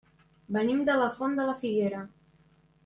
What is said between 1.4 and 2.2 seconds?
de la Figuera.